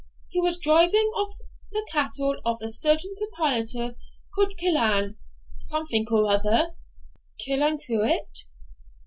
He 0.29 0.41
was 0.41 0.57
driving 0.57 1.09
off 1.15 1.35
the 1.71 1.87
cattle 1.91 2.35
of 2.43 2.57
a 2.59 2.69
certain 2.69 3.13
proprietor, 3.17 3.95
called 4.33 4.57
Killan 4.57 5.17
something 5.55 6.07
or 6.09 6.27
other' 6.27 6.71
'Killancureit?' 7.39 8.45